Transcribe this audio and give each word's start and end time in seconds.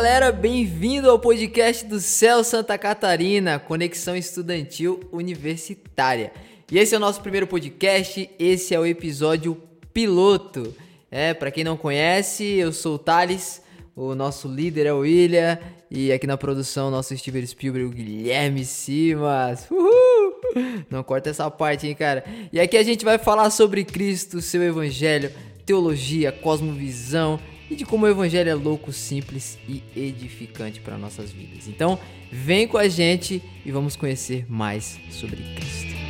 Galera, 0.00 0.32
bem-vindo 0.32 1.10
ao 1.10 1.18
podcast 1.18 1.84
do 1.84 2.00
Céu 2.00 2.42
Santa 2.42 2.78
Catarina, 2.78 3.58
Conexão 3.58 4.16
Estudantil 4.16 4.98
Universitária. 5.12 6.32
E 6.72 6.78
esse 6.78 6.94
é 6.94 6.96
o 6.96 7.00
nosso 7.00 7.20
primeiro 7.20 7.46
podcast, 7.46 8.30
esse 8.38 8.74
é 8.74 8.80
o 8.80 8.86
episódio 8.86 9.62
piloto. 9.92 10.74
É, 11.10 11.34
para 11.34 11.50
quem 11.50 11.64
não 11.64 11.76
conhece, 11.76 12.44
eu 12.44 12.72
sou 12.72 12.94
o 12.94 12.98
Thales, 12.98 13.60
o 13.94 14.14
nosso 14.14 14.48
líder 14.48 14.86
é 14.86 14.92
o 14.94 15.00
William 15.00 15.58
e 15.90 16.10
aqui 16.10 16.26
na 16.26 16.38
produção 16.38 16.90
nosso 16.90 17.14
Steven 17.14 17.44
Spielberg, 17.44 17.86
o 17.86 17.90
Guilherme 17.90 18.64
Simas. 18.64 19.70
Uhul! 19.70 20.40
Não 20.88 21.02
corta 21.02 21.28
essa 21.28 21.50
parte, 21.50 21.86
hein, 21.86 21.94
cara. 21.94 22.24
E 22.50 22.58
aqui 22.58 22.78
a 22.78 22.82
gente 22.82 23.04
vai 23.04 23.18
falar 23.18 23.50
sobre 23.50 23.84
Cristo, 23.84 24.40
seu 24.40 24.62
evangelho, 24.62 25.30
teologia, 25.66 26.32
cosmovisão 26.32 27.38
e 27.70 27.76
de 27.76 27.86
como 27.86 28.04
o 28.04 28.08
evangelho 28.08 28.50
é 28.50 28.54
louco, 28.54 28.92
simples 28.92 29.56
e 29.68 29.82
edificante 29.94 30.80
para 30.80 30.98
nossas 30.98 31.30
vidas. 31.30 31.68
Então, 31.68 31.98
vem 32.30 32.66
com 32.66 32.76
a 32.76 32.88
gente 32.88 33.40
e 33.64 33.70
vamos 33.70 33.94
conhecer 33.94 34.44
mais 34.50 34.98
sobre 35.10 35.36
Cristo. 35.54 36.00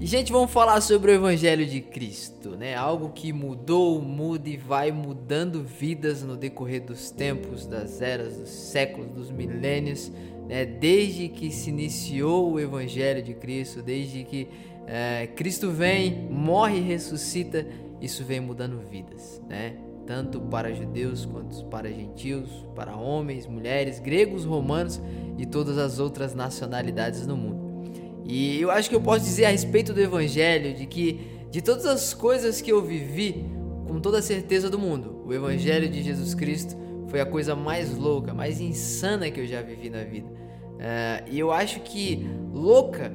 E 0.00 0.06
gente, 0.06 0.30
vamos 0.30 0.52
falar 0.52 0.80
sobre 0.80 1.10
o 1.10 1.14
evangelho 1.14 1.66
de 1.66 1.80
Cristo, 1.80 2.50
né? 2.50 2.76
Algo 2.76 3.10
que 3.10 3.32
mudou, 3.32 4.00
muda 4.00 4.48
e 4.48 4.56
vai 4.56 4.92
mudando 4.92 5.64
vidas 5.64 6.22
no 6.22 6.36
decorrer 6.36 6.84
dos 6.84 7.10
tempos, 7.10 7.66
das 7.66 8.00
eras, 8.00 8.36
dos 8.36 8.48
séculos, 8.48 9.10
dos 9.10 9.30
milênios, 9.30 10.12
né? 10.46 10.64
Desde 10.64 11.28
que 11.28 11.50
se 11.50 11.70
iniciou 11.70 12.52
o 12.52 12.60
evangelho 12.60 13.22
de 13.22 13.34
Cristo, 13.34 13.82
desde 13.82 14.22
que 14.22 14.46
é, 14.90 15.26
Cristo 15.26 15.70
vem, 15.70 16.26
morre 16.30 16.78
e 16.78 16.80
ressuscita, 16.80 17.66
isso 18.00 18.24
vem 18.24 18.40
mudando 18.40 18.80
vidas, 18.90 19.38
né? 19.46 19.76
Tanto 20.06 20.40
para 20.40 20.72
judeus 20.72 21.26
quanto 21.26 21.62
para 21.66 21.92
gentios, 21.92 22.48
para 22.74 22.96
homens, 22.96 23.46
mulheres, 23.46 24.00
gregos, 24.00 24.46
romanos 24.46 24.98
e 25.36 25.44
todas 25.44 25.76
as 25.76 25.98
outras 25.98 26.34
nacionalidades 26.34 27.26
no 27.26 27.36
mundo. 27.36 27.82
E 28.24 28.58
eu 28.58 28.70
acho 28.70 28.88
que 28.88 28.96
eu 28.96 29.00
posso 29.02 29.26
dizer 29.26 29.44
a 29.44 29.50
respeito 29.50 29.92
do 29.92 30.00
Evangelho 30.00 30.74
de 30.74 30.86
que 30.86 31.20
de 31.50 31.60
todas 31.60 31.84
as 31.84 32.14
coisas 32.14 32.62
que 32.62 32.72
eu 32.72 32.82
vivi, 32.82 33.44
com 33.86 34.00
toda 34.00 34.20
a 34.20 34.22
certeza 34.22 34.70
do 34.70 34.78
mundo, 34.78 35.22
o 35.26 35.34
Evangelho 35.34 35.86
de 35.90 36.02
Jesus 36.02 36.32
Cristo 36.32 36.74
foi 37.08 37.20
a 37.20 37.26
coisa 37.26 37.54
mais 37.54 37.94
louca, 37.94 38.32
mais 38.32 38.58
insana 38.58 39.30
que 39.30 39.40
eu 39.40 39.46
já 39.46 39.60
vivi 39.60 39.90
na 39.90 40.02
vida. 40.02 40.28
Uh, 40.28 41.28
e 41.30 41.38
eu 41.38 41.52
acho 41.52 41.80
que 41.80 42.26
louca 42.54 43.12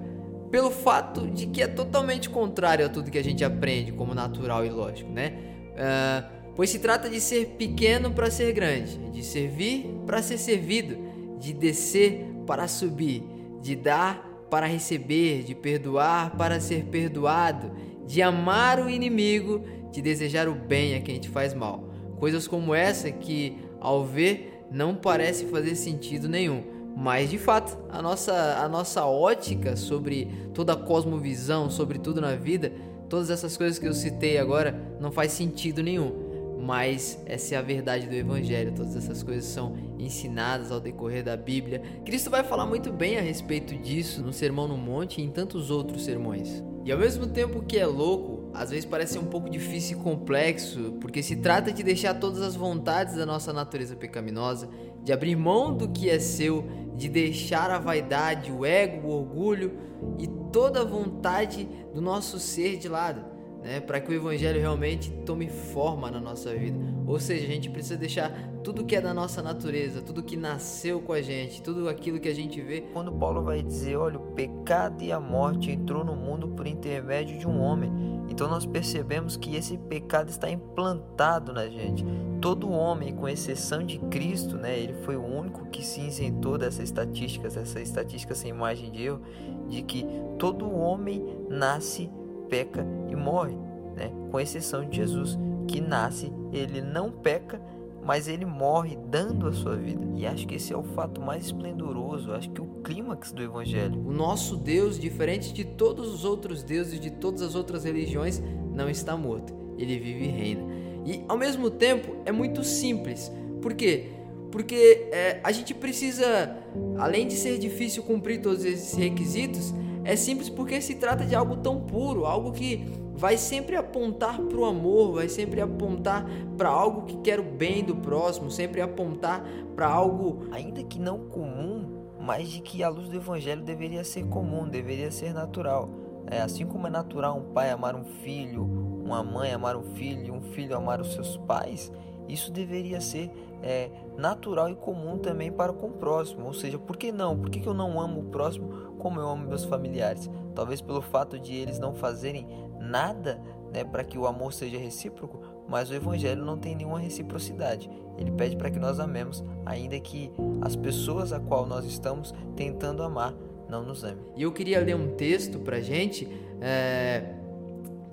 pelo 0.53 0.69
fato 0.69 1.25
de 1.31 1.47
que 1.47 1.63
é 1.63 1.67
totalmente 1.67 2.29
contrário 2.29 2.85
a 2.85 2.89
tudo 2.89 3.09
que 3.09 3.17
a 3.17 3.23
gente 3.23 3.43
aprende 3.43 3.91
como 3.91 4.13
natural 4.13 4.63
e 4.63 4.69
lógico, 4.69 5.11
né? 5.11 5.33
Uh, 5.71 6.53
pois 6.55 6.69
se 6.69 6.77
trata 6.77 7.09
de 7.09 7.19
ser 7.19 7.55
pequeno 7.57 8.11
para 8.11 8.29
ser 8.29 8.53
grande, 8.53 8.99
de 9.09 9.23
servir 9.23 9.87
para 10.05 10.21
ser 10.21 10.37
servido, 10.37 10.95
de 11.39 11.53
descer 11.53 12.27
para 12.45 12.67
subir, 12.67 13.23
de 13.63 13.75
dar 13.75 14.45
para 14.51 14.67
receber, 14.67 15.41
de 15.41 15.55
perdoar 15.55 16.37
para 16.37 16.59
ser 16.59 16.83
perdoado, 16.83 17.71
de 18.05 18.21
amar 18.21 18.79
o 18.79 18.87
inimigo, 18.87 19.63
de 19.91 20.03
desejar 20.03 20.47
o 20.47 20.53
bem 20.53 20.93
a 20.93 21.01
quem 21.01 21.19
te 21.19 21.29
faz 21.29 21.55
mal. 21.55 21.89
Coisas 22.19 22.47
como 22.47 22.75
essa 22.75 23.09
que, 23.11 23.57
ao 23.79 24.05
ver, 24.05 24.67
não 24.69 24.93
parece 24.93 25.45
fazer 25.45 25.73
sentido 25.73 26.29
nenhum 26.29 26.72
mas 26.95 27.29
de 27.29 27.37
fato, 27.37 27.77
a 27.89 28.01
nossa, 28.01 28.33
a 28.63 28.69
nossa 28.69 29.05
ótica 29.05 29.75
sobre 29.75 30.27
toda 30.53 30.73
a 30.73 30.75
cosmovisão, 30.75 31.69
sobre 31.69 31.97
tudo 31.97 32.21
na 32.21 32.35
vida, 32.35 32.71
todas 33.09 33.29
essas 33.29 33.57
coisas 33.57 33.79
que 33.79 33.87
eu 33.87 33.93
citei 33.93 34.37
agora 34.37 34.79
não 34.99 35.11
faz 35.11 35.31
sentido 35.31 35.81
nenhum. 35.81 36.23
Mas 36.59 37.21
essa 37.25 37.55
é 37.55 37.57
a 37.57 37.61
verdade 37.61 38.07
do 38.07 38.15
Evangelho, 38.15 38.73
todas 38.73 38.95
essas 38.95 39.21
coisas 39.21 39.43
são 39.45 39.75
ensinadas 39.99 40.71
ao 40.71 40.79
decorrer 40.79 41.23
da 41.23 41.35
Bíblia. 41.35 41.81
Cristo 42.05 42.29
vai 42.29 42.43
falar 42.43 42.65
muito 42.65 42.91
bem 42.91 43.17
a 43.17 43.21
respeito 43.21 43.75
disso 43.75 44.21
no 44.21 44.31
Sermão 44.31 44.67
no 44.67 44.77
Monte 44.77 45.19
e 45.19 45.25
em 45.25 45.29
tantos 45.29 45.69
outros 45.69 46.05
sermões. 46.05 46.63
E 46.85 46.91
ao 46.91 46.97
mesmo 46.97 47.27
tempo 47.27 47.63
que 47.63 47.77
é 47.77 47.85
louco, 47.85 48.42
às 48.53 48.69
vezes 48.69 48.85
parece 48.85 49.17
um 49.17 49.25
pouco 49.25 49.49
difícil 49.49 49.97
e 49.97 50.01
complexo, 50.01 50.93
porque 51.01 51.23
se 51.23 51.37
trata 51.37 51.71
de 51.71 51.81
deixar 51.81 52.13
todas 52.13 52.41
as 52.41 52.55
vontades 52.55 53.15
da 53.15 53.25
nossa 53.25 53.51
natureza 53.51 53.95
pecaminosa, 53.95 54.69
de 55.03 55.11
abrir 55.11 55.35
mão 55.35 55.75
do 55.75 55.89
que 55.89 56.09
é 56.09 56.19
seu 56.19 56.63
de 56.95 57.09
deixar 57.09 57.71
a 57.71 57.79
vaidade, 57.79 58.51
o 58.51 58.65
ego, 58.65 59.07
o 59.07 59.11
orgulho 59.11 59.73
e 60.19 60.27
toda 60.51 60.81
a 60.81 60.85
vontade 60.85 61.67
do 61.93 61.99
nosso 61.99 62.39
ser 62.39 62.77
de 62.77 62.87
lado, 62.87 63.25
né? 63.63 63.79
Para 63.79 63.99
que 63.99 64.11
o 64.11 64.13
evangelho 64.13 64.59
realmente 64.59 65.11
tome 65.25 65.49
forma 65.49 66.11
na 66.11 66.19
nossa 66.19 66.53
vida. 66.53 66.92
Ou 67.05 67.19
seja, 67.19 67.45
a 67.45 67.49
gente 67.49 67.69
precisa 67.69 67.97
deixar 67.97 68.31
tudo 68.63 68.85
que 68.85 68.95
é 68.95 69.01
da 69.01 69.13
nossa 69.13 69.41
natureza, 69.41 70.01
tudo 70.01 70.23
que 70.23 70.37
nasceu 70.37 71.01
com 71.01 71.13
a 71.13 71.21
gente, 71.21 71.61
tudo 71.61 71.89
aquilo 71.89 72.19
que 72.19 72.29
a 72.29 72.33
gente 72.33 72.61
vê. 72.61 72.81
Quando 72.93 73.11
Paulo 73.11 73.43
vai 73.43 73.61
dizer, 73.61 73.97
olha, 73.97 74.17
o 74.17 74.31
pecado 74.31 75.03
e 75.03 75.11
a 75.11 75.19
morte 75.19 75.71
entrou 75.71 76.03
no 76.03 76.15
mundo 76.15 76.47
por 76.47 76.65
intermédio 76.65 77.37
de 77.37 77.47
um 77.47 77.59
homem. 77.59 77.91
Então 78.29 78.47
nós 78.47 78.65
percebemos 78.65 79.35
que 79.35 79.55
esse 79.55 79.77
pecado 79.77 80.29
está 80.29 80.49
implantado 80.49 81.51
na 81.51 81.67
gente. 81.67 82.05
Todo 82.41 82.69
homem, 82.69 83.15
com 83.15 83.27
exceção 83.27 83.83
de 83.83 83.99
Cristo, 83.99 84.57
né, 84.57 84.77
ele 84.77 84.93
foi 85.03 85.15
o 85.15 85.23
único 85.23 85.65
que 85.67 85.85
se 85.85 86.01
isentou 86.01 86.57
dessas 86.57 86.85
estatísticas, 86.85 87.55
essa 87.55 87.81
estatística 87.81 88.33
sem 88.33 88.49
imagem 88.49 88.91
de 88.91 89.03
erro, 89.03 89.21
de 89.69 89.81
que 89.81 90.05
todo 90.37 90.69
homem 90.69 91.23
nasce, 91.49 92.09
peca 92.49 92.85
e 93.09 93.15
morre, 93.15 93.55
né, 93.95 94.11
com 94.29 94.39
exceção 94.39 94.83
de 94.83 94.97
Jesus, 94.97 95.37
que 95.67 95.81
nasce, 95.81 96.31
ele 96.51 96.81
não 96.81 97.11
peca, 97.11 97.61
mas 98.05 98.27
ele 98.27 98.45
morre 98.45 98.97
dando 99.09 99.47
a 99.47 99.53
sua 99.53 99.75
vida. 99.75 100.05
E 100.15 100.25
acho 100.25 100.45
que 100.45 100.55
esse 100.55 100.73
é 100.73 100.77
o 100.77 100.83
fato 100.83 101.21
mais 101.21 101.45
esplendoroso, 101.45 102.33
acho 102.33 102.49
que 102.49 102.61
o 102.61 102.65
clímax 102.83 103.31
do 103.31 103.41
evangelho. 103.41 103.99
O 104.05 104.11
nosso 104.11 104.57
Deus, 104.57 104.99
diferente 104.99 105.53
de 105.53 105.63
todos 105.63 106.13
os 106.13 106.25
outros 106.25 106.63
deuses 106.63 106.99
de 106.99 107.11
todas 107.11 107.41
as 107.41 107.55
outras 107.55 107.85
religiões, 107.85 108.41
não 108.73 108.89
está 108.89 109.15
morto. 109.15 109.53
Ele 109.77 109.97
vive 109.97 110.25
e 110.25 110.27
reina. 110.27 110.63
E 111.05 111.23
ao 111.27 111.37
mesmo 111.37 111.69
tempo 111.69 112.15
é 112.25 112.31
muito 112.31 112.63
simples. 112.63 113.31
Por 113.61 113.73
quê? 113.73 114.09
Porque 114.51 115.07
é, 115.11 115.39
a 115.43 115.51
gente 115.51 115.73
precisa, 115.73 116.57
além 116.97 117.27
de 117.27 117.33
ser 117.33 117.57
difícil 117.57 118.03
cumprir 118.03 118.41
todos 118.41 118.63
esses 118.63 118.95
requisitos, 118.95 119.73
é 120.03 120.15
simples 120.15 120.49
porque 120.49 120.81
se 120.81 120.95
trata 120.95 121.25
de 121.25 121.35
algo 121.35 121.57
tão 121.57 121.79
puro, 121.79 122.25
algo 122.25 122.51
que 122.51 122.85
vai 123.15 123.37
sempre 123.37 123.75
apontar 123.75 124.39
para 124.41 124.57
o 124.57 124.65
amor, 124.65 125.13
vai 125.13 125.29
sempre 125.29 125.61
apontar 125.61 126.25
para 126.57 126.69
algo 126.69 127.03
que 127.03 127.17
quer 127.17 127.39
o 127.39 127.43
bem 127.43 127.83
do 127.83 127.95
próximo, 127.95 128.49
sempre 128.49 128.81
apontar 128.81 129.43
para 129.75 129.87
algo, 129.87 130.47
ainda 130.51 130.83
que 130.83 130.99
não 130.99 131.19
comum, 131.27 132.03
mas 132.19 132.49
de 132.49 132.61
que 132.61 132.83
a 132.83 132.89
luz 132.89 133.07
do 133.07 133.15
evangelho 133.15 133.61
deveria 133.61 134.03
ser 134.03 134.25
comum, 134.25 134.67
deveria 134.67 135.11
ser 135.11 135.33
natural. 135.33 135.89
É, 136.29 136.41
assim 136.41 136.65
como 136.65 136.87
é 136.87 136.89
natural 136.89 137.37
um 137.37 137.53
pai 137.53 137.69
amar 137.69 137.95
um 137.95 138.05
filho, 138.05 138.63
uma 139.03 139.21
mãe 139.21 139.51
amar 139.51 139.75
um 139.75 139.83
filho, 139.83 140.33
um 140.33 140.41
filho 140.41 140.75
amar 140.75 141.01
os 141.01 141.13
seus 141.13 141.37
pais, 141.37 141.91
isso 142.33 142.51
deveria 142.51 142.99
ser 142.99 143.31
é, 143.61 143.89
natural 144.17 144.69
e 144.69 144.75
comum 144.75 145.17
também 145.17 145.51
para 145.51 145.71
com 145.71 145.87
o 145.87 145.91
próximo. 145.91 146.45
Ou 146.45 146.53
seja, 146.53 146.77
por 146.77 146.97
que 146.97 147.11
não? 147.11 147.37
Por 147.37 147.49
que, 147.49 147.59
que 147.59 147.67
eu 147.67 147.73
não 147.73 147.99
amo 147.99 148.21
o 148.21 148.23
próximo 148.25 148.93
como 148.97 149.19
eu 149.19 149.27
amo 149.27 149.47
meus 149.47 149.63
familiares? 149.63 150.29
Talvez 150.55 150.81
pelo 150.81 151.01
fato 151.01 151.39
de 151.39 151.55
eles 151.55 151.79
não 151.79 151.93
fazerem 151.93 152.47
nada 152.79 153.41
né, 153.71 153.83
para 153.83 154.03
que 154.03 154.17
o 154.17 154.27
amor 154.27 154.53
seja 154.53 154.77
recíproco, 154.77 155.39
mas 155.67 155.89
o 155.89 155.93
Evangelho 155.93 156.43
não 156.43 156.57
tem 156.57 156.75
nenhuma 156.75 156.99
reciprocidade. 156.99 157.89
Ele 158.17 158.31
pede 158.31 158.55
para 158.55 158.69
que 158.69 158.79
nós 158.79 158.99
amemos, 158.99 159.43
ainda 159.65 159.99
que 159.99 160.31
as 160.61 160.75
pessoas 160.75 161.31
a 161.31 161.39
qual 161.39 161.65
nós 161.65 161.85
estamos 161.85 162.33
tentando 162.55 163.01
amar 163.01 163.33
não 163.69 163.83
nos 163.83 164.03
amem. 164.03 164.23
E 164.35 164.43
eu 164.43 164.51
queria 164.51 164.79
ler 164.79 164.95
um 164.95 165.15
texto 165.15 165.59
para 165.59 165.79
gente. 165.79 166.27
É 166.61 167.39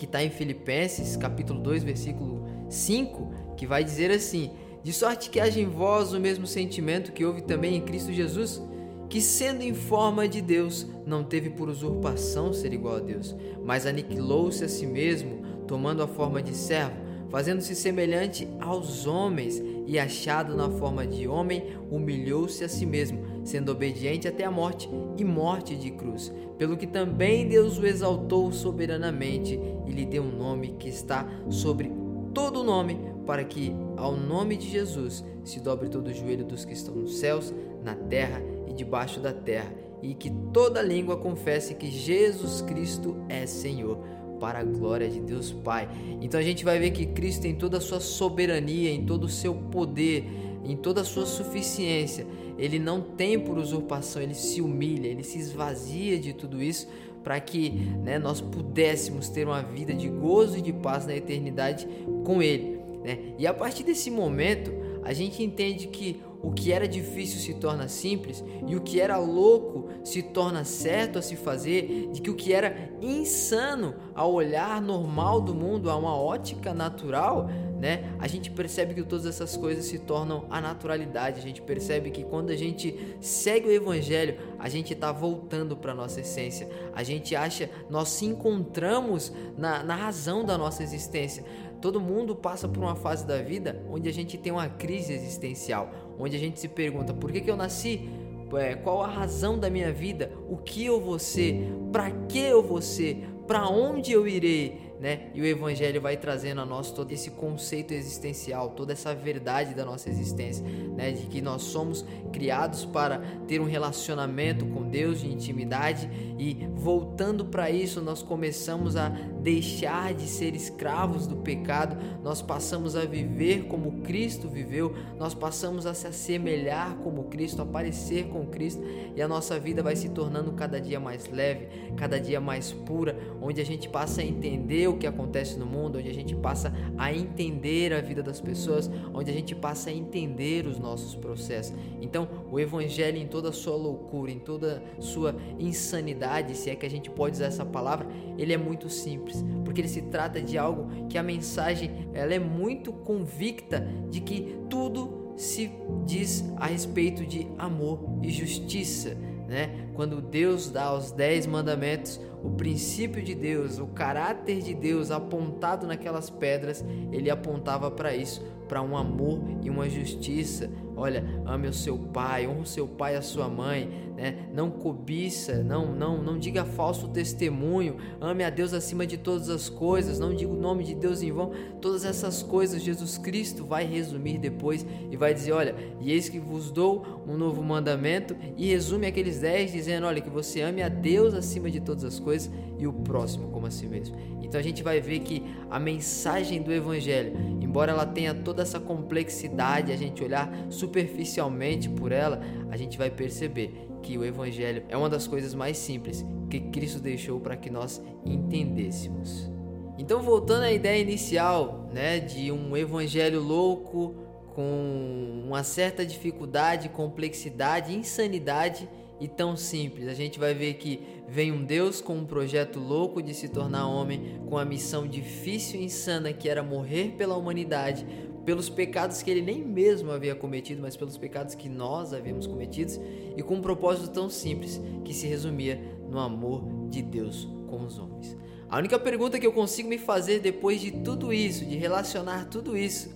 que 0.01 0.07
está 0.07 0.25
em 0.25 0.31
Filipenses, 0.31 1.15
capítulo 1.15 1.61
2, 1.61 1.85
versículo 1.85 2.43
5, 2.71 3.50
que 3.61 3.67
vai 3.67 3.85
dizer 3.85 4.11
assim: 4.11 4.51
De 4.83 4.91
sorte 4.91 5.29
que 5.29 5.39
haja 5.39 5.61
em 5.61 5.69
vós 5.69 6.15
o 6.15 6.19
mesmo 6.19 6.47
sentimento 6.47 7.13
que 7.13 7.27
houve 7.27 7.43
também 7.43 7.77
em 7.77 7.83
Cristo 7.83 8.11
Jesus, 8.11 8.61
que 9.07 9.21
sendo 9.21 9.63
em 9.63 9.75
forma 9.75 10.27
de 10.27 10.41
Deus, 10.41 10.87
não 11.05 11.23
teve 11.23 11.51
por 11.51 11.69
usurpação 11.69 12.55
ser 12.55 12.73
igual 12.73 12.97
a 12.97 13.01
Deus, 13.01 13.37
mas 13.63 13.85
aniquilou-se 13.85 14.65
a 14.65 14.69
si 14.69 14.87
mesmo, 14.87 15.43
tomando 15.67 16.03
a 16.03 16.07
forma 16.07 16.41
de 16.41 16.57
servo, 16.57 16.97
fazendo-se 17.29 17.75
semelhante 17.75 18.49
aos 18.61 19.07
homens 19.07 19.63
e 19.87 19.99
achado 19.99 20.57
na 20.57 20.71
forma 20.71 21.07
de 21.07 21.29
homem, 21.29 21.77
humilhou-se 21.91 22.65
a 22.65 22.69
si 22.69 22.87
mesmo, 22.87 23.23
sendo 23.45 23.73
obediente 23.73 24.27
até 24.27 24.45
a 24.45 24.51
morte 24.51 24.89
e 25.19 25.25
morte 25.25 25.77
de 25.77 25.91
cruz. 25.91 26.33
Pelo 26.57 26.79
que 26.79 26.87
também 26.87 27.47
Deus 27.47 27.77
o 27.77 27.87
exaltou 27.87 28.51
soberanamente 28.53 29.61
e 29.87 29.91
lhe 29.91 30.07
deu 30.07 30.23
um 30.23 30.35
nome 30.35 30.77
que 30.79 30.89
está 30.89 31.29
sobre 31.51 32.00
todo 32.33 32.65
nome, 32.65 32.99
para 33.27 33.45
que 33.45 33.73
ao 33.97 34.17
nome 34.17 34.57
de 34.57 34.69
Jesus 34.69 35.25
se 35.45 35.61
dobre 35.61 35.89
todo 35.89 36.09
o 36.09 36.15
joelho 36.15 36.45
dos 36.45 36.65
que 36.65 36.73
estão 36.73 36.95
nos 36.95 37.17
céus, 37.17 37.53
na 37.83 37.95
terra 37.95 38.43
e 38.69 38.73
debaixo 38.73 39.21
da 39.21 39.33
terra, 39.33 39.73
e 40.03 40.15
que 40.15 40.31
toda 40.53 40.83
língua 40.83 41.17
confesse 41.17 41.75
que 41.75 41.91
Jesus 41.91 42.63
Cristo 42.63 43.17
é 43.29 43.47
Senhor, 43.47 43.99
para 44.41 44.61
a 44.61 44.65
glória 44.65 45.09
de 45.09 45.21
Deus 45.21 45.53
Pai. 45.53 45.89
Então 46.21 46.41
a 46.41 46.43
gente 46.43 46.65
vai 46.65 46.79
ver 46.79 46.91
que 46.93 47.07
Cristo 47.07 47.43
tem 47.43 47.55
toda 47.55 47.77
a 47.77 47.81
sua 47.81 48.01
soberania, 48.01 48.91
em 48.91 49.05
todo 49.05 49.25
o 49.25 49.29
seu 49.29 49.55
poder, 49.55 50.25
em 50.65 50.77
toda 50.77 51.03
a 51.03 51.05
sua 51.05 51.27
suficiência. 51.27 52.27
Ele 52.59 52.79
não 52.79 53.01
tem 53.01 53.39
por 53.39 53.59
usurpação, 53.59 54.23
ele 54.23 54.35
se 54.35 54.61
humilha, 54.61 55.09
ele 55.09 55.23
se 55.23 55.39
esvazia 55.39 56.19
de 56.19 56.33
tudo 56.33 56.63
isso 56.63 56.89
para 57.23 57.39
que 57.41 57.71
né, 57.71 58.19
nós 58.19 58.41
pudéssemos 58.41 59.29
ter 59.29 59.47
uma 59.47 59.63
vida 59.63 59.95
de 59.95 60.09
gozo 60.09 60.59
e 60.59 60.63
de 60.63 60.73
paz 60.73 61.07
na 61.07 61.15
eternidade 61.15 61.87
com 62.25 62.43
Ele. 62.43 62.81
Né? 63.05 63.35
E 63.39 63.47
a 63.47 63.55
partir 63.55 63.83
desse 63.83 64.11
momento, 64.11 64.73
a 65.03 65.13
gente 65.13 65.43
entende 65.43 65.87
que 65.89 66.21
o 66.43 66.53
que 66.53 66.73
era 66.73 66.89
difícil 66.89 67.39
se 67.39 67.55
torna 67.55 67.87
simples 67.87 68.43
e 68.67 68.75
o 68.75 68.81
que 68.81 69.01
era 69.01 69.19
louco 69.19 69.89
se 70.03 70.23
torna 70.23 70.65
certo 70.65 71.19
a 71.19 71.23
se 71.23 71.37
fazer, 71.37 72.09
de 72.13 72.21
que 72.23 72.31
o 72.31 72.35
que 72.35 72.53
era 72.53 72.91
insano 73.03 73.95
ao 74.15 74.33
olhar 74.33 74.81
normal 74.81 75.41
do 75.41 75.55
mundo, 75.55 75.91
a 75.91 75.97
uma 75.97 76.17
ótica 76.17 76.73
natural, 76.73 77.49
né? 77.81 78.13
A 78.19 78.29
gente 78.29 78.51
percebe 78.51 78.93
que 78.93 79.03
todas 79.03 79.25
essas 79.25 79.57
coisas 79.57 79.87
se 79.87 79.99
tornam 79.99 80.45
a 80.51 80.61
naturalidade. 80.61 81.39
A 81.39 81.43
gente 81.43 81.63
percebe 81.63 82.11
que 82.11 82.23
quando 82.23 82.51
a 82.51 82.57
gente 82.57 83.17
segue 83.21 83.69
o 83.69 83.73
evangelho, 83.73 84.37
a 84.59 84.69
gente 84.69 84.93
está 84.93 85.11
voltando 85.11 85.75
para 85.75 85.95
nossa 85.95 86.21
essência. 86.21 86.69
A 86.93 87.03
gente 87.03 87.35
acha, 87.35 87.71
nós 87.89 88.11
se 88.11 88.27
encontramos 88.27 89.33
na, 89.57 89.83
na 89.83 89.97
razão 89.97 90.45
da 90.45 90.59
nossa 90.59 90.83
existência. 90.83 91.43
Todo 91.81 91.99
mundo 91.99 92.37
passa 92.37 92.69
por 92.69 92.83
uma 92.83 92.95
fase 92.95 93.27
da 93.27 93.41
vida 93.41 93.83
onde 93.89 94.07
a 94.11 94.13
gente 94.13 94.37
tem 94.37 94.53
uma 94.53 94.69
crise 94.69 95.15
existencial, 95.15 95.91
onde 96.19 96.37
a 96.37 96.39
gente 96.39 96.61
se 96.61 96.69
pergunta: 96.69 97.15
por 97.15 97.33
que, 97.33 97.41
que 97.41 97.51
eu 97.51 97.57
nasci? 97.57 98.11
É, 98.59 98.75
qual 98.75 99.01
a 99.01 99.07
razão 99.07 99.59
da 99.59 99.71
minha 99.71 99.93
vida? 99.93 100.33
O 100.49 100.57
que 100.57 100.85
eu 100.85 101.01
vou 101.01 101.19
ser? 101.19 101.73
Para 101.91 102.11
que 102.11 102.41
eu 102.41 102.63
vou 102.63 102.83
ser? 102.83 103.25
Para 103.47 103.69
onde 103.69 104.13
eu 104.13 104.27
irei? 104.27 104.90
Né? 105.01 105.31
E 105.35 105.41
o 105.41 105.47
evangelho 105.47 106.01
vai 106.01 106.17
trazendo 106.17 106.61
a 106.61 106.67
nós 106.67 106.91
todo 106.93 107.11
esse 107.11 107.31
conceito 107.31 107.95
existencial, 107.95 108.71
toda 108.71 108.93
essa 108.93 109.15
verdade 109.15 109.75
da 109.75 109.85
nossa 109.85 110.11
existência, 110.11 110.63
né? 110.95 111.11
De 111.11 111.27
que 111.27 111.41
nós 111.41 111.63
somos 111.63 112.05
criados 112.33 112.85
para 112.85 113.19
ter 113.49 113.61
um 113.61 113.65
relacionamento 113.65 114.67
com 114.67 114.83
Deus 114.83 115.21
de 115.21 115.33
intimidade 115.33 116.09
e 116.39 116.69
voltando 116.75 117.47
para 117.47 117.71
isso 117.71 118.01
nós 118.01 118.23
começamos 118.23 118.97
a 118.97 119.09
deixar 119.09 120.13
de 120.13 120.27
ser 120.27 120.55
escravos 120.55 121.27
do 121.27 121.37
pecado, 121.37 121.97
nós 122.23 122.43
passamos 122.43 122.95
a 122.95 123.05
viver 123.05 123.65
como 123.65 124.03
Cristo 124.03 124.49
viveu, 124.49 124.95
nós 125.19 125.35
passamos 125.35 125.87
a 125.87 125.95
se 125.95 126.07
assemelhar 126.07 126.97
como 126.97 127.25
Cristo, 127.25 127.63
a 127.63 127.67
parecer 127.67 128.29
com 128.29 128.47
Cristo 128.47 128.83
e 129.17 129.23
a 129.23 129.29
nossa 129.29 129.59
vida 129.59 129.83
vai 129.83 129.97
se 129.97 130.11
tornando 130.11 130.53
cada 130.53 130.81
dia 130.81 131.01
mais 131.01 131.29
leve, 131.29 131.69
cada 131.97 132.21
dia 132.21 132.41
mais 132.41 132.73
pura, 132.73 133.17
onde 133.41 133.61
a 133.61 133.65
gente 133.65 133.89
passa 133.89 134.21
a 134.21 134.25
entender 134.25 134.90
o 134.91 134.99
que 134.99 135.07
acontece 135.07 135.59
no 135.59 135.67
mundo, 135.67 135.99
onde 135.99 136.09
a 136.09 136.15
gente 136.15 136.35
passa 136.35 136.73
a 136.97 137.13
entender 137.13 137.93
a 137.93 138.01
vida 138.01 138.23
das 138.23 138.41
pessoas, 138.41 138.91
onde 139.15 139.31
a 139.31 139.35
gente 139.35 139.55
passa 139.55 139.91
a 139.91 139.93
entender 139.93 140.67
os 140.67 140.79
nossos 140.79 141.15
processos. 141.15 141.75
Então, 142.01 142.29
o 142.51 142.59
evangelho 142.59 143.19
em 143.19 143.27
toda 143.27 143.51
a 143.51 143.53
sua 143.53 143.77
loucura, 143.77 144.31
em 144.31 144.39
toda 144.39 144.83
a 144.99 145.01
sua 145.01 145.37
insanidade, 145.59 146.57
se 146.57 146.71
é 146.71 146.77
que 146.77 146.87
a 146.87 146.91
gente 146.91 147.11
pode 147.11 147.37
usar 147.37 147.47
essa 147.47 147.65
palavra, 147.65 148.07
ele 148.37 148.53
é 148.53 148.59
muito 148.59 148.89
simples, 148.89 149.45
porque 149.65 149.81
ele 149.81 149.89
se 149.89 150.03
trata 150.03 150.41
de 150.41 150.59
algo 150.59 151.07
que 151.09 151.19
a 151.19 151.23
mensagem 151.23 152.09
ela 152.13 152.35
é 152.35 152.39
muito 152.39 152.93
convicta 152.93 153.87
de 154.09 154.21
que 154.21 154.57
tudo 154.69 155.33
se 155.37 155.71
diz 156.05 156.45
a 156.57 156.67
respeito 156.67 157.25
de 157.25 157.49
amor 157.57 158.19
e 158.23 158.31
justiça 158.31 159.17
né? 159.51 159.89
Quando 159.95 160.21
Deus 160.21 160.71
dá 160.71 160.95
os 160.95 161.11
dez 161.11 161.45
mandamentos, 161.45 162.21
o 162.43 162.51
princípio 162.51 163.21
de 163.21 163.35
Deus, 163.35 163.81
o 163.81 163.87
caráter 163.89 164.63
de 164.63 164.73
Deus 164.73 165.11
apontado 165.11 165.89
naquelas 165.89 166.31
pedras, 166.31 166.85
ele 167.11 167.29
apontava 167.29 167.91
para 167.91 168.15
isso, 168.15 168.43
para 168.71 168.81
um 168.81 168.97
amor 168.97 169.41
e 169.65 169.69
uma 169.69 169.91
justiça. 169.91 170.71
Olha, 170.97 171.25
ame 171.45 171.67
o 171.67 171.73
seu 171.73 171.99
pai, 171.99 172.47
honre 172.47 172.61
o 172.61 172.67
seu 172.67 172.87
pai 172.87 173.15
e 173.15 173.17
a 173.17 173.23
sua 173.23 173.49
mãe, 173.49 174.13
né? 174.17 174.49
Não 174.55 174.71
cobiça, 174.71 175.65
não, 175.65 175.93
não, 175.93 176.23
não 176.23 176.39
diga 176.39 176.65
falso 176.65 177.09
testemunho, 177.09 177.97
ame 178.21 178.45
a 178.45 178.51
Deus 178.51 178.73
acima 178.73 179.05
de 179.05 179.17
todas 179.17 179.49
as 179.49 179.69
coisas, 179.69 180.21
não 180.21 180.33
diga 180.33 180.53
o 180.53 180.57
nome 180.57 180.85
de 180.85 180.95
Deus 180.95 181.21
em 181.21 181.33
vão. 181.33 181.51
Todas 181.81 182.05
essas 182.05 182.43
coisas 182.43 182.83
Jesus 182.83 183.19
Cristo 183.19 183.65
vai 183.65 183.85
resumir 183.85 184.39
depois 184.39 184.87
e 185.11 185.17
vai 185.17 185.35
dizer, 185.35 185.53
olha, 185.53 185.75
e 186.01 186.13
eis 186.13 186.29
que 186.29 186.39
vos 186.39 186.71
dou 186.71 187.25
um 187.27 187.37
novo 187.37 187.63
mandamento 187.65 188.37
e 188.57 188.69
resume 188.69 189.07
aqueles 189.07 189.41
dez 189.41 189.73
dizendo, 189.73 190.07
olha, 190.07 190.21
que 190.21 190.31
você 190.31 190.61
ame 190.61 190.83
a 190.83 190.89
Deus 190.89 191.35
acima 191.35 191.71
de 191.71 191.81
todas 191.81 192.05
as 192.05 192.21
coisas 192.21 192.53
e 192.79 192.87
o 192.87 192.93
próximo 192.93 193.49
como 193.49 193.67
a 193.67 193.71
si 193.71 193.87
mesmo. 193.87 194.17
Então 194.43 194.59
a 194.59 194.63
gente 194.63 194.83
vai 194.83 195.01
ver 195.01 195.21
que 195.21 195.45
a 195.71 195.79
mensagem 195.79 196.61
do 196.61 196.73
evangelho, 196.73 197.33
embora 197.61 197.93
ela 197.93 198.05
tenha 198.05 198.35
toda 198.35 198.60
essa 198.61 198.81
complexidade, 198.81 199.93
a 199.93 199.97
gente 199.97 200.23
olhar 200.23 200.51
superficialmente 200.69 201.89
por 201.89 202.13
ela, 202.13 202.41
a 202.71 202.77
gente 202.77 202.97
vai 202.97 203.11
perceber 203.11 203.89
que 204.03 204.17
o 204.17 204.25
Evangelho 204.25 204.85
é 204.89 204.97
uma 204.97 205.09
das 205.09 205.27
coisas 205.27 205.55
mais 205.55 205.77
simples 205.77 206.25
que 206.49 206.61
Cristo 206.61 207.01
deixou 207.01 207.39
para 207.41 207.57
que 207.57 207.71
nós 207.71 208.03
entendêssemos. 208.25 209.51
Então, 209.99 210.23
voltando 210.23 210.63
à 210.63 210.73
ideia 210.73 211.01
inicial, 211.01 211.89
né, 211.93 212.19
de 212.19 212.51
um 212.51 212.77
Evangelho 212.77 213.41
louco 213.41 214.15
com 214.55 215.45
uma 215.47 215.63
certa 215.63 216.05
dificuldade, 216.05 216.89
complexidade, 216.89 217.95
insanidade 217.95 218.89
e 219.21 219.29
tão 219.29 219.57
simples. 219.57 220.09
A 220.09 220.15
gente 220.15 220.39
vai 220.39 220.55
ver 220.55 220.75
que 220.75 221.01
vem 221.29 221.53
um 221.53 221.63
Deus 221.63 222.01
com 222.01 222.15
um 222.15 222.25
projeto 222.25 222.81
louco 222.81 223.23
de 223.23 223.35
se 223.35 223.49
tornar 223.49 223.87
homem, 223.87 224.41
com 224.49 224.57
a 224.57 224.65
missão 224.65 225.07
difícil 225.07 225.81
e 225.81 225.85
insana 225.85 226.33
que 226.33 226.49
era 226.49 226.63
morrer 226.63 227.15
pela 227.17 227.37
humanidade, 227.37 228.07
pelos 228.51 228.69
pecados 228.69 229.23
que 229.23 229.31
ele 229.31 229.43
nem 229.43 229.63
mesmo 229.63 230.11
havia 230.11 230.35
cometido, 230.35 230.83
mas 230.83 230.97
pelos 230.97 231.17
pecados 231.17 231.55
que 231.55 231.69
nós 231.69 232.13
havíamos 232.13 232.49
cometidos, 232.49 232.99
e 233.37 233.41
com 233.45 233.55
um 233.55 233.61
propósito 233.61 234.11
tão 234.11 234.29
simples 234.29 234.81
que 235.05 235.15
se 235.15 235.29
resumia 235.29 235.81
no 236.11 236.19
amor 236.19 236.65
de 236.89 237.01
Deus 237.01 237.49
com 237.69 237.87
os 237.87 237.97
homens. 237.97 238.37
A 238.69 238.77
única 238.77 238.99
pergunta 238.99 239.39
que 239.39 239.47
eu 239.47 239.53
consigo 239.53 239.89
me 239.89 239.99
fazer 239.99 240.41
depois 240.41 240.81
de 240.81 240.91
tudo 240.91 241.33
isso, 241.33 241.65
de 241.65 241.77
relacionar 241.77 242.47
tudo 242.47 242.77
isso, 242.77 243.15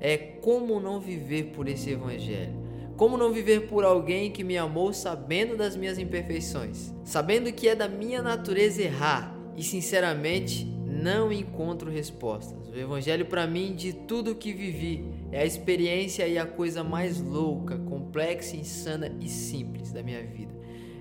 é 0.00 0.16
como 0.16 0.80
não 0.80 0.98
viver 0.98 1.52
por 1.52 1.68
esse 1.68 1.90
evangelho? 1.90 2.58
Como 2.96 3.18
não 3.18 3.34
viver 3.34 3.66
por 3.68 3.84
alguém 3.84 4.30
que 4.30 4.42
me 4.42 4.56
amou 4.56 4.94
sabendo 4.94 5.58
das 5.58 5.76
minhas 5.76 5.98
imperfeições, 5.98 6.90
sabendo 7.04 7.52
que 7.52 7.68
é 7.68 7.74
da 7.74 7.86
minha 7.86 8.22
natureza 8.22 8.80
errar 8.80 9.38
e 9.54 9.62
sinceramente 9.62 10.66
não 11.02 11.32
encontro 11.32 11.90
respostas. 11.90 12.68
O 12.68 12.76
evangelho 12.76 13.26
para 13.26 13.46
mim 13.46 13.74
de 13.74 13.92
tudo 13.92 14.34
que 14.34 14.52
vivi 14.52 15.04
é 15.32 15.40
a 15.40 15.46
experiência 15.46 16.26
e 16.28 16.38
a 16.38 16.46
coisa 16.46 16.84
mais 16.84 17.20
louca, 17.20 17.78
complexa, 17.78 18.56
insana 18.56 19.14
e 19.20 19.28
simples 19.28 19.92
da 19.92 20.02
minha 20.02 20.22
vida. 20.22 20.54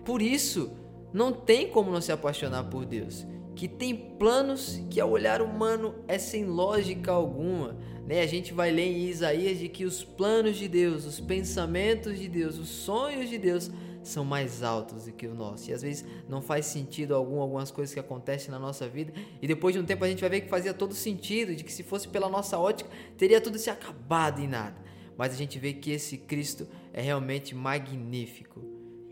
Por 0.05 0.21
isso, 0.21 0.71
não 1.13 1.31
tem 1.31 1.69
como 1.69 1.91
não 1.91 2.01
se 2.01 2.11
apaixonar 2.11 2.63
por 2.65 2.85
Deus, 2.85 3.25
que 3.55 3.67
tem 3.67 3.95
planos 3.95 4.81
que 4.89 4.99
ao 4.99 5.09
olhar 5.09 5.41
humano 5.41 5.95
é 6.07 6.17
sem 6.17 6.45
lógica 6.45 7.11
alguma. 7.11 7.75
Né? 8.07 8.21
A 8.21 8.27
gente 8.27 8.53
vai 8.53 8.71
ler 8.71 8.87
em 8.87 9.09
Isaías 9.09 9.59
de 9.59 9.67
que 9.67 9.85
os 9.85 10.03
planos 10.03 10.57
de 10.57 10.67
Deus, 10.67 11.05
os 11.05 11.19
pensamentos 11.19 12.17
de 12.17 12.29
Deus, 12.29 12.57
os 12.57 12.69
sonhos 12.69 13.29
de 13.29 13.37
Deus 13.37 13.69
são 14.09 14.25
mais 14.25 14.63
altos 14.63 15.05
do 15.05 15.11
que 15.11 15.27
o 15.27 15.33
nosso. 15.33 15.69
E 15.69 15.73
às 15.73 15.81
vezes 15.81 16.05
não 16.27 16.41
faz 16.41 16.65
sentido 16.65 17.15
algum 17.15 17.39
algumas 17.39 17.71
coisas 17.71 17.93
que 17.93 17.99
acontecem 17.99 18.51
na 18.51 18.59
nossa 18.59 18.87
vida. 18.87 19.13
E 19.41 19.47
depois 19.47 19.73
de 19.73 19.79
um 19.79 19.85
tempo 19.85 20.03
a 20.03 20.07
gente 20.07 20.21
vai 20.21 20.29
ver 20.29 20.41
que 20.41 20.49
fazia 20.49 20.73
todo 20.73 20.93
sentido, 20.93 21.55
de 21.55 21.63
que 21.63 21.71
se 21.71 21.83
fosse 21.83 22.07
pela 22.07 22.29
nossa 22.29 22.57
ótica, 22.57 22.89
teria 23.17 23.39
tudo 23.39 23.57
se 23.57 23.69
acabado 23.69 24.41
em 24.41 24.47
nada. 24.47 24.75
Mas 25.17 25.33
a 25.33 25.35
gente 25.35 25.59
vê 25.59 25.73
que 25.73 25.91
esse 25.91 26.17
Cristo 26.17 26.67
é 26.93 27.01
realmente 27.01 27.53
magnífico. 27.53 28.61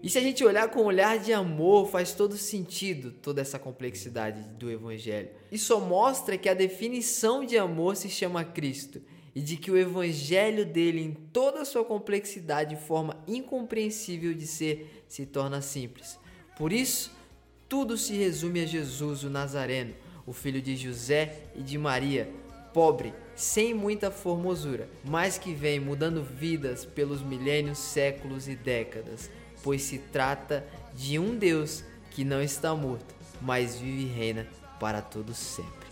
E 0.02 0.10
se 0.10 0.18
a 0.18 0.22
gente 0.22 0.44
olhar 0.46 0.70
com 0.70 0.82
um 0.82 0.86
olhar 0.86 1.18
de 1.18 1.34
amor, 1.34 1.88
faz 1.90 2.14
todo 2.14 2.38
sentido 2.38 3.12
toda 3.12 3.42
essa 3.42 3.58
complexidade 3.58 4.42
do 4.58 4.70
Evangelho. 4.70 5.30
Isso 5.52 5.78
mostra 5.80 6.38
que 6.38 6.48
a 6.48 6.54
definição 6.54 7.44
de 7.44 7.58
amor 7.58 7.96
se 7.96 8.10
chama 8.10 8.44
Cristo 8.44 9.02
e 9.38 9.40
de 9.40 9.56
que 9.56 9.70
o 9.70 9.78
evangelho 9.78 10.66
dele, 10.66 11.00
em 11.00 11.12
toda 11.12 11.62
a 11.62 11.66
sua 11.66 11.86
complexidade 11.86 12.74
e 12.74 12.80
forma 12.80 13.24
incompreensível 13.28 14.34
de 14.34 14.48
ser, 14.48 15.04
se 15.08 15.28
torna 15.28 15.62
simples. 15.62 16.18
Por 16.58 16.74
isso, 16.74 17.12
tudo 17.70 18.00
se 18.00 18.16
resume 18.16 18.62
a 18.62 18.66
Jesus, 18.66 19.24
o 19.24 19.30
Nazareno, 19.30 19.94
o 20.26 20.34
filho 20.34 20.60
de 20.60 20.76
José 20.76 21.44
e 21.56 21.62
de 21.62 21.78
Maria, 21.78 22.28
pobre, 22.74 23.14
sem 23.36 23.76
muita 23.76 24.10
formosura, 24.10 24.90
mas 25.06 25.38
que 25.38 25.54
vem 25.54 25.80
mudando 25.80 26.24
vidas 26.24 26.84
pelos 26.84 27.22
milênios, 27.22 27.78
séculos 27.78 28.48
e 28.48 28.56
décadas, 28.56 29.30
pois 29.62 29.84
se 29.84 30.00
trata 30.00 30.66
de 30.96 31.20
um 31.20 31.38
Deus 31.38 31.84
que 32.10 32.24
não 32.24 32.42
está 32.42 32.74
morto, 32.74 33.14
mas 33.40 33.76
vive 33.76 34.02
e 34.02 34.08
reina 34.08 34.48
para 34.80 35.00
todo 35.00 35.32
sempre. 35.36 35.87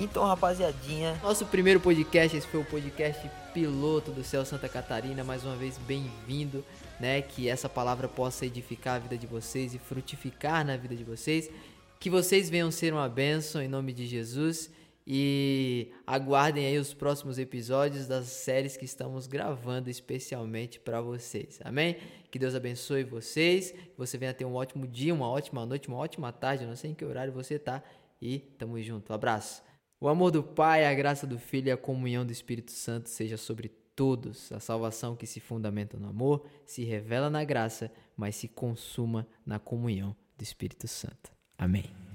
Então, 0.00 0.24
rapaziadinha. 0.24 1.18
Nosso 1.24 1.44
primeiro 1.44 1.80
podcast, 1.80 2.36
esse 2.36 2.46
foi 2.46 2.60
o 2.60 2.64
podcast 2.64 3.28
piloto 3.52 4.12
do 4.12 4.22
Céu 4.22 4.44
Santa 4.44 4.68
Catarina. 4.68 5.24
Mais 5.24 5.42
uma 5.42 5.56
vez, 5.56 5.76
bem-vindo, 5.76 6.64
né? 7.00 7.20
Que 7.20 7.48
essa 7.48 7.68
palavra 7.68 8.06
possa 8.06 8.46
edificar 8.46 8.94
a 8.94 8.98
vida 9.00 9.18
de 9.18 9.26
vocês 9.26 9.74
e 9.74 9.78
frutificar 9.78 10.64
na 10.64 10.76
vida 10.76 10.94
de 10.94 11.02
vocês. 11.02 11.50
Que 11.98 12.08
vocês 12.08 12.48
venham 12.48 12.70
ser 12.70 12.92
uma 12.92 13.08
bênção 13.08 13.60
em 13.60 13.66
nome 13.66 13.92
de 13.92 14.06
Jesus. 14.06 14.70
E 15.04 15.90
aguardem 16.06 16.64
aí 16.64 16.78
os 16.78 16.94
próximos 16.94 17.36
episódios 17.36 18.06
das 18.06 18.26
séries 18.26 18.76
que 18.76 18.84
estamos 18.84 19.26
gravando 19.26 19.90
especialmente 19.90 20.78
para 20.78 21.00
vocês. 21.00 21.58
Amém? 21.64 21.96
Que 22.30 22.38
Deus 22.38 22.54
abençoe 22.54 23.02
vocês. 23.02 23.72
Que 23.72 23.98
você 23.98 24.16
venha 24.16 24.32
ter 24.32 24.44
um 24.44 24.54
ótimo 24.54 24.86
dia, 24.86 25.12
uma 25.12 25.28
ótima 25.28 25.66
noite, 25.66 25.88
uma 25.88 25.96
ótima 25.96 26.30
tarde. 26.30 26.64
Não 26.64 26.76
sei 26.76 26.92
em 26.92 26.94
que 26.94 27.04
horário 27.04 27.32
você 27.32 27.58
tá. 27.58 27.82
E 28.22 28.38
tamo 28.38 28.80
junto. 28.80 29.12
Um 29.12 29.14
abraço. 29.16 29.66
O 30.00 30.08
amor 30.08 30.30
do 30.30 30.42
Pai, 30.42 30.86
a 30.86 30.94
graça 30.94 31.26
do 31.26 31.38
Filho 31.38 31.68
e 31.68 31.72
a 31.72 31.76
comunhão 31.76 32.24
do 32.24 32.30
Espírito 32.30 32.70
Santo 32.70 33.08
seja 33.08 33.36
sobre 33.36 33.68
todos. 33.96 34.52
A 34.52 34.60
salvação 34.60 35.16
que 35.16 35.26
se 35.26 35.40
fundamenta 35.40 35.98
no 35.98 36.08
amor, 36.08 36.46
se 36.64 36.84
revela 36.84 37.28
na 37.28 37.42
graça, 37.42 37.90
mas 38.16 38.36
se 38.36 38.46
consuma 38.46 39.26
na 39.44 39.58
comunhão 39.58 40.14
do 40.36 40.42
Espírito 40.42 40.86
Santo. 40.86 41.32
Amém. 41.58 42.07